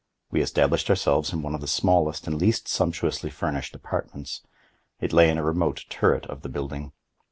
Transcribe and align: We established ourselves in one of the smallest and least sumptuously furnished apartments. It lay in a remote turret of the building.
We 0.31 0.41
established 0.41 0.89
ourselves 0.89 1.31
in 1.31 1.43
one 1.43 1.53
of 1.53 1.61
the 1.61 1.67
smallest 1.67 2.25
and 2.25 2.41
least 2.41 2.67
sumptuously 2.67 3.29
furnished 3.29 3.75
apartments. 3.75 4.41
It 4.99 5.13
lay 5.13 5.29
in 5.29 5.37
a 5.37 5.43
remote 5.43 5.85
turret 5.89 6.25
of 6.25 6.41
the 6.41 6.49
building. 6.49 6.91